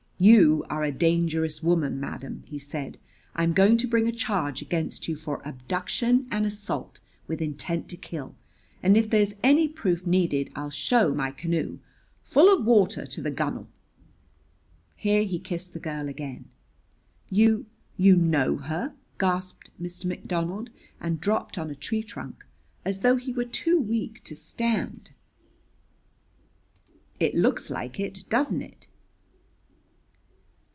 [0.23, 2.99] "You are a dangerous woman, madam," he said.
[3.35, 7.97] "I'm going to bring a charge against you for abduction and assault with intent to
[7.97, 8.35] kill.
[8.83, 11.79] And if there's any proof needed I'll show my canoe,
[12.21, 13.67] full of water to the gunwale."
[14.95, 16.45] Here he kissed the girl again.
[17.31, 17.65] "You
[17.97, 20.05] you know her?" gasped Mr.
[20.05, 22.45] McDonald, and dropped on a tree trunk,
[22.85, 25.09] as though he were too weak to stand.
[27.19, 28.87] "It looks like it, doesn't it?"